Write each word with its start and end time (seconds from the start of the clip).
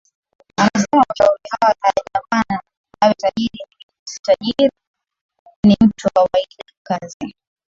anasema 0.57 1.03
mashauri 1.09 1.41
hayo 1.51 1.75
hayajamfanya 1.81 2.61
awe 3.01 3.13
tajiriMimi 3.13 3.91
si 4.03 4.19
tajiri 4.19 4.71
ni 5.63 5.77
mtu 5.81 6.05
wa 6.07 6.11
kawaida 6.11 6.63
Kazi 6.83 7.35